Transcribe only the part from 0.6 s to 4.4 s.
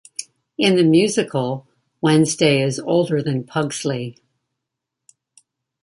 the musical Wednesday is older than Pugsley.